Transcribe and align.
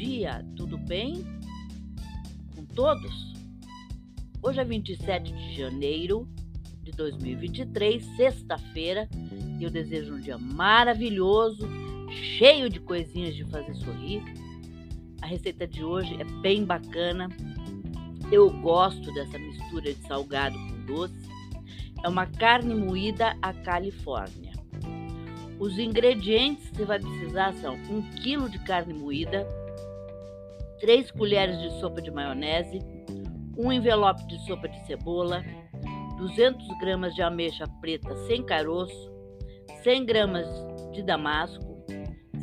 dia, 0.00 0.42
tudo 0.56 0.78
bem 0.78 1.22
com 2.56 2.64
todos? 2.64 3.34
Hoje 4.42 4.58
é 4.58 4.64
27 4.64 5.30
de 5.30 5.56
janeiro 5.58 6.26
de 6.82 6.90
2023, 6.92 8.02
sexta-feira, 8.16 9.06
e 9.58 9.62
eu 9.62 9.68
desejo 9.68 10.14
um 10.14 10.18
dia 10.18 10.38
maravilhoso, 10.38 11.68
cheio 12.38 12.70
de 12.70 12.80
coisinhas 12.80 13.34
de 13.34 13.44
fazer 13.44 13.74
sorrir. 13.74 14.22
A 15.20 15.26
receita 15.26 15.66
de 15.66 15.84
hoje 15.84 16.16
é 16.18 16.24
bem 16.40 16.64
bacana. 16.64 17.28
Eu 18.32 18.48
gosto 18.62 19.12
dessa 19.12 19.38
mistura 19.38 19.92
de 19.92 20.00
salgado 20.06 20.56
com 20.56 20.86
doce. 20.86 21.28
É 22.02 22.08
uma 22.08 22.24
carne 22.24 22.74
moída 22.74 23.36
à 23.42 23.52
Califórnia. 23.52 24.54
Os 25.58 25.78
ingredientes 25.78 26.70
que 26.70 26.76
você 26.76 26.84
vai 26.86 26.98
precisar 26.98 27.52
são 27.56 27.74
1 27.74 28.02
kg 28.22 28.48
de 28.48 28.58
carne 28.60 28.94
moída, 28.94 29.46
3 30.80 31.10
colheres 31.12 31.60
de 31.60 31.78
sopa 31.78 32.00
de 32.00 32.10
maionese, 32.10 32.78
um 33.56 33.70
envelope 33.70 34.26
de 34.26 34.38
sopa 34.46 34.66
de 34.66 34.86
cebola, 34.86 35.44
200 36.16 36.66
gramas 36.78 37.14
de 37.14 37.22
ameixa 37.22 37.66
preta 37.80 38.14
sem 38.26 38.42
caroço, 38.42 39.12
100 39.82 40.06
gramas 40.06 40.46
de 40.92 41.02
damasco, 41.02 41.84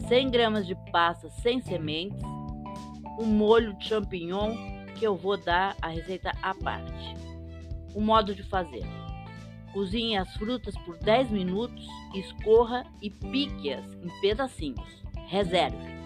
100 0.08 0.30
gramas 0.30 0.68
de 0.68 0.76
passa 0.92 1.30
sem 1.42 1.60
sementes, 1.62 2.22
um 3.20 3.26
molho 3.26 3.74
de 3.74 3.86
champignon 3.86 4.56
que 4.96 5.06
eu 5.06 5.16
vou 5.16 5.36
dar 5.38 5.76
a 5.82 5.88
receita 5.88 6.32
à 6.42 6.54
parte. 6.54 7.16
O 7.96 8.02
modo 8.02 8.36
de 8.36 8.44
fazer. 8.44 8.84
Cozinhe 9.74 10.16
as 10.16 10.32
frutas 10.36 10.78
por 10.80 10.98
10 11.00 11.32
minutos, 11.32 11.86
escorra 12.14 12.86
e 13.02 13.10
pique-as 13.10 13.86
em 13.94 14.22
pedacinhos. 14.22 15.04
Reserve. 15.28 15.97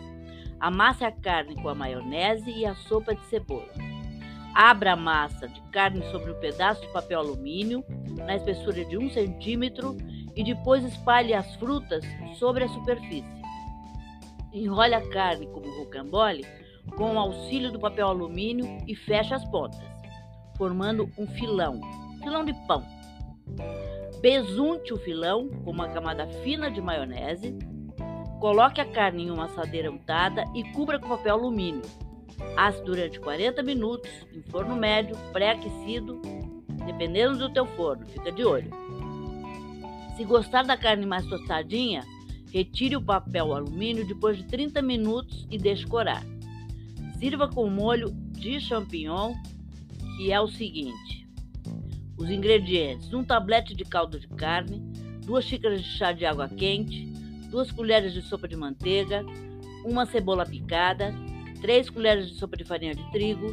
Amasse 0.61 1.03
a 1.03 1.11
carne 1.11 1.55
com 1.55 1.69
a 1.69 1.73
maionese 1.73 2.51
e 2.51 2.67
a 2.67 2.75
sopa 2.75 3.15
de 3.15 3.25
cebola. 3.25 3.67
Abra 4.53 4.93
a 4.93 4.95
massa 4.95 5.47
de 5.47 5.59
carne 5.71 6.03
sobre 6.11 6.31
um 6.31 6.39
pedaço 6.39 6.81
de 6.81 6.87
papel 6.89 7.19
alumínio 7.19 7.83
na 8.25 8.35
espessura 8.35 8.85
de 8.85 8.95
1 8.95 9.09
centímetro 9.09 9.97
e 10.35 10.43
depois 10.43 10.83
espalhe 10.83 11.33
as 11.33 11.55
frutas 11.55 12.05
sobre 12.37 12.65
a 12.65 12.69
superfície. 12.69 13.41
Enrole 14.53 14.93
a 14.93 15.09
carne 15.09 15.47
como 15.47 15.79
rocambole 15.79 16.45
com 16.95 17.15
o 17.15 17.19
auxílio 17.19 17.71
do 17.71 17.79
papel 17.79 18.07
alumínio 18.07 18.77
e 18.87 18.95
feche 18.95 19.33
as 19.33 19.43
pontas, 19.45 19.81
formando 20.57 21.09
um 21.17 21.25
filão, 21.25 21.81
filão 22.21 22.45
de 22.45 22.53
pão. 22.67 22.85
Besunte 24.21 24.93
o 24.93 24.97
filão 24.97 25.49
com 25.63 25.71
uma 25.71 25.89
camada 25.89 26.27
fina 26.43 26.69
de 26.69 26.79
maionese. 26.79 27.57
Coloque 28.41 28.81
a 28.81 28.85
carne 28.85 29.25
em 29.25 29.29
uma 29.29 29.45
assadeira 29.45 29.91
untada 29.91 30.45
e 30.55 30.63
cubra 30.71 30.97
com 30.97 31.07
papel 31.07 31.35
alumínio. 31.35 31.83
Asse 32.57 32.83
durante 32.83 33.19
40 33.19 33.61
minutos 33.61 34.09
em 34.33 34.41
forno 34.41 34.75
médio, 34.75 35.15
pré-aquecido, 35.31 36.19
dependendo 36.83 37.37
do 37.37 37.53
teu 37.53 37.67
forno, 37.67 38.03
fica 38.07 38.31
de 38.31 38.43
olho. 38.43 38.71
Se 40.17 40.25
gostar 40.25 40.63
da 40.63 40.75
carne 40.75 41.05
mais 41.05 41.23
tostadinha, 41.27 42.03
retire 42.51 42.95
o 42.95 43.01
papel 43.01 43.53
alumínio 43.53 44.07
depois 44.07 44.37
de 44.37 44.43
30 44.45 44.81
minutos 44.81 45.47
e 45.51 45.59
deixe 45.59 45.85
corar. 45.85 46.25
Sirva 47.19 47.47
com 47.47 47.69
molho 47.69 48.09
de 48.31 48.59
champignon, 48.59 49.35
que 50.17 50.31
é 50.31 50.41
o 50.41 50.47
seguinte: 50.47 51.27
os 52.17 52.27
ingredientes: 52.27 53.13
um 53.13 53.23
tablete 53.23 53.75
de 53.75 53.85
caldo 53.85 54.19
de 54.19 54.27
carne, 54.29 54.81
duas 55.23 55.45
xícaras 55.45 55.83
de 55.83 55.89
chá 55.89 56.11
de 56.11 56.25
água 56.25 56.49
quente, 56.49 57.10
duas 57.51 57.69
colheres 57.69 58.13
de 58.13 58.21
sopa 58.21 58.47
de 58.47 58.55
manteiga, 58.55 59.23
uma 59.85 60.05
cebola 60.05 60.45
picada, 60.45 61.13
três 61.61 61.89
colheres 61.89 62.29
de 62.29 62.35
sopa 62.35 62.55
de 62.55 62.63
farinha 62.63 62.95
de 62.95 63.11
trigo, 63.11 63.47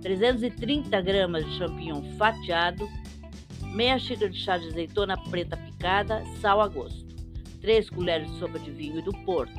330 0.00 1.00
gramas 1.02 1.44
de 1.44 1.58
champignon 1.58 2.02
fatiado, 2.16 2.88
meia 3.74 3.98
xícara 3.98 4.30
de 4.30 4.38
chá 4.38 4.56
de 4.56 4.68
azeitona 4.68 5.16
preta 5.24 5.56
picada, 5.56 6.24
sal 6.40 6.60
a 6.60 6.68
gosto, 6.68 7.14
três 7.60 7.90
colheres 7.90 8.30
de 8.30 8.38
sopa 8.38 8.58
de 8.58 8.70
vinho 8.70 9.02
do 9.02 9.12
Porto, 9.24 9.52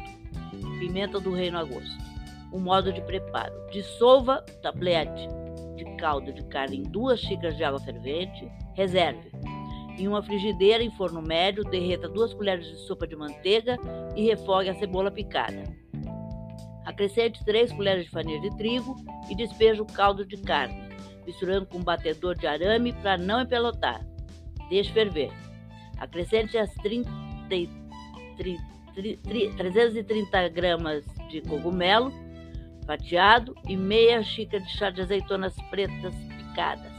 pimenta 0.79 1.19
do 1.19 1.34
reino 1.34 1.59
a 1.59 1.63
gosto. 1.63 2.12
O 2.52 2.59
modo 2.59 2.91
de 2.91 3.02
preparo: 3.02 3.53
dissolva 3.72 4.44
o 4.47 4.62
tablete 4.62 5.28
de 5.75 5.85
caldo 5.97 6.34
de 6.34 6.44
carne 6.46 6.78
em 6.78 6.84
duas 6.84 7.19
xícaras 7.19 7.56
de 7.58 7.63
água 7.63 7.79
fervente, 7.79 8.50
reserve. 8.73 9.31
Em 9.97 10.07
uma 10.07 10.24
frigideira 10.24 10.84
em 10.84 10.91
forno 10.91 11.22
médio, 11.22 11.63
derreta 11.63 12.07
duas 12.07 12.34
colheres 12.34 12.66
de 12.66 12.75
sopa 12.88 13.06
de 13.06 13.16
manteiga 13.16 13.78
e 14.16 14.25
refogue 14.25 14.69
a 14.69 14.75
cebola 14.75 15.12
picada. 15.12 15.63
Acrescente 16.85 17.44
três 17.46 17.72
colheres 17.72 18.06
de 18.06 18.12
farinha 18.12 18.40
de 18.41 18.56
trigo 18.57 18.96
e 19.29 19.35
despeje 19.35 19.81
o 19.81 19.85
caldo 19.85 20.25
de 20.25 20.38
carne, 20.38 20.90
misturando 21.25 21.68
com 21.68 21.78
um 21.78 21.84
batedor 21.84 22.35
de 22.35 22.47
arame 22.47 22.94
para 22.94 23.18
não 23.18 23.41
empelotar. 23.41 24.06
Deixe 24.69 24.91
ferver. 24.91 25.31
Acrescente 26.00 26.58
as 26.58 26.73
30, 26.75 27.09
30, 28.38 28.63
330 29.58 30.50
gramas 30.50 31.06
de 31.29 31.41
cogumelo 31.41 32.12
fatiado 32.85 33.56
e 33.68 33.78
meia 33.78 34.22
xícara 34.23 34.63
de 34.63 34.72
chá 34.72 34.90
de 34.90 35.02
azeitonas 35.02 35.56
pretas 35.69 36.13
picadas. 36.38 36.91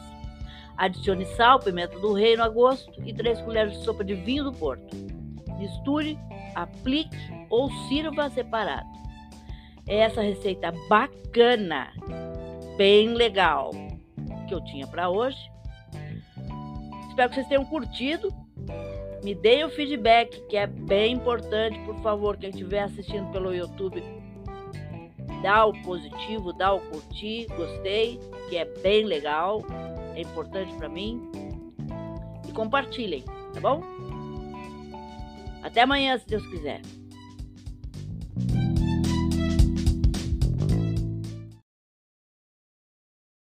Adicione 0.77 1.25
sal, 1.37 1.61
pimenta 1.61 1.99
do 1.99 2.13
reino 2.13 2.43
a 2.43 2.49
gosto 2.49 2.93
e 3.05 3.13
3 3.13 3.41
colheres 3.43 3.73
de 3.79 3.85
sopa 3.85 4.05
de 4.05 4.15
vinho 4.15 4.45
do 4.45 4.53
Porto. 4.53 4.97
Misture, 5.59 6.19
aplique 6.55 7.17
ou 7.49 7.71
sirva 7.89 8.29
separado. 8.31 8.89
É 9.89 9.99
essa 9.99 10.23
receita 10.23 10.73
bacana, 10.89 11.93
bem 12.77 13.15
legal 13.15 13.71
que 14.49 14.55
eu 14.55 14.65
tinha 14.65 14.87
para 14.87 15.09
hoje. 15.09 15.39
Espero 17.09 17.29
que 17.29 17.35
vocês 17.35 17.49
tenham 17.49 17.65
curtido. 17.65 18.33
Me 19.23 19.35
deem 19.35 19.65
o 19.65 19.71
feedback, 19.71 20.41
que 20.49 20.57
é 20.57 20.67
bem 20.67 21.15
importante, 21.15 21.79
por 21.81 21.97
favor, 22.01 22.37
quem 22.37 22.51
estiver 22.51 22.83
assistindo 22.83 23.31
pelo 23.31 23.55
YouTube, 23.55 24.03
dá 25.43 25.65
o 25.65 25.73
positivo, 25.83 26.53
dá 26.53 26.73
o 26.73 26.81
curtir, 26.81 27.47
gostei, 27.57 28.19
que 28.49 28.57
é 28.57 28.65
bem 28.65 29.05
legal, 29.05 29.63
é 30.15 30.23
importante 30.23 30.73
para 30.75 30.89
mim. 30.89 31.31
E 32.49 32.53
compartilhem, 32.53 33.25
tá 33.55 33.61
bom? 33.61 33.83
Até 35.63 35.83
amanhã, 35.83 36.19
se 36.19 36.27
Deus 36.27 36.47
quiser. 36.49 36.83